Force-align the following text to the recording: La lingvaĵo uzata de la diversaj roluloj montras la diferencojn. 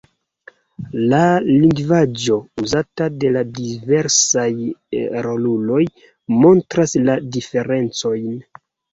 La 1.09 1.17
lingvaĵo 1.63 2.37
uzata 2.63 3.09
de 3.23 3.29
la 3.35 3.43
diversaj 3.57 4.45
roluloj 5.27 5.83
montras 6.45 6.95
la 7.11 7.19
diferencojn. 7.37 8.33